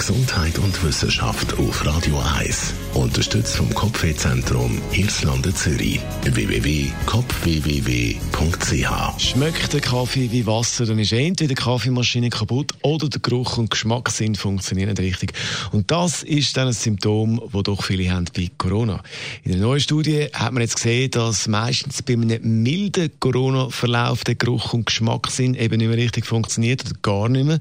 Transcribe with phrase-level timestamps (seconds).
[0.00, 2.72] Gesundheit und Wissenschaft auf Radio 1.
[2.94, 6.00] Unterstützt vom Kopfwehzentrum Irlande Zürich.
[6.24, 13.58] www.kopfwww.ch Schmeckt der Kaffee wie Wasser, dann ist entweder die Kaffeemaschine kaputt oder der Geruch
[13.58, 15.34] und Geschmackssinn funktionieren nicht richtig.
[15.70, 19.02] Und das ist dann ein Symptom, das doch viele haben bei Corona.
[19.44, 24.36] In einer neuen Studie hat man jetzt gesehen, dass meistens bei einem milden Corona-Verlauf der
[24.36, 27.60] Geruch und Geschmackssinn eben nicht mehr richtig funktioniert oder gar nicht mehr.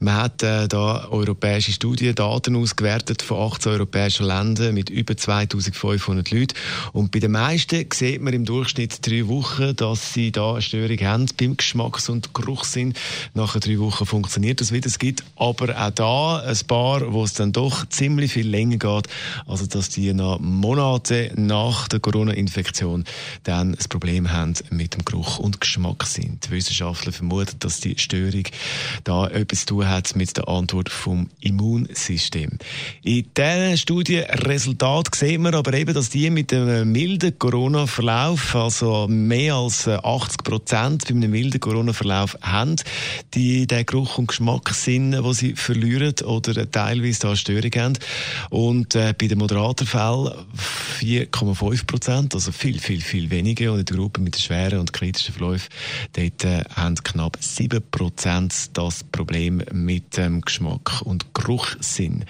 [0.00, 6.30] Man hat äh, da europäische Studie Daten ausgewertet von 18 europäischen Ländern mit über 2500
[6.30, 6.54] Leuten.
[6.94, 10.98] Und bei den meisten sieht man im Durchschnitt drei Wochen, dass sie da eine Störung
[11.00, 12.94] haben beim Geschmacks- und Geruchssinn.
[13.34, 14.86] Nach drei Wochen funktioniert das wieder.
[14.86, 19.08] Es gibt aber auch da ein paar, wo es dann doch ziemlich viel länger geht,
[19.46, 23.04] also dass die nach Monate nach der Corona-Infektion
[23.42, 26.40] dann ein Problem haben mit dem Geruch und Geschmackssinn.
[26.42, 28.44] Die Wissenschaftler vermuten, dass die Störung
[29.04, 32.50] da etwas zu tun hat mit der Antwort vom Immun Immunsystem.
[33.02, 39.54] In diesen Studienresultat sieht man aber eben, dass die mit einem milden Corona-Verlauf, also mehr
[39.54, 42.76] als 80 Prozent bei einem milden Corona-Verlauf haben,
[43.34, 47.98] die den Geruch und Geschmackssinn, wo sie verlieren oder teilweise da Störungen haben.
[48.50, 50.32] Und äh, bei den moderaten Fällen
[51.00, 53.72] 4,5 Prozent, also viel, viel, viel weniger.
[53.72, 55.68] Und in der Gruppe mit den schweren und kritischen Verläufen,
[56.12, 62.24] dort äh, haben knapp 7 Prozent das Problem mit dem Geschmack und Geruch Geruchssinn.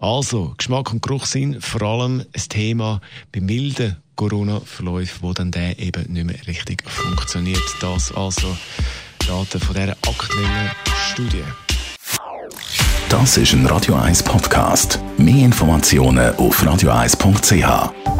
[0.00, 3.00] Also, Geschmack und Geruchssinn, vor allem ein Thema
[3.32, 7.62] bei milden Corona-Verläufen, wo dann der eben nicht mehr richtig funktioniert.
[7.80, 8.56] Das also
[9.26, 10.70] Daten von dieser aktuellen
[11.12, 11.44] Studie.
[13.08, 14.98] Das ist ein Radio 1 Podcast.
[15.18, 18.11] Mehr Informationen auf radio1.ch.